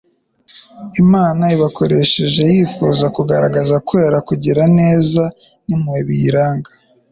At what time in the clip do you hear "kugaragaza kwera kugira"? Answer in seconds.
3.15-4.63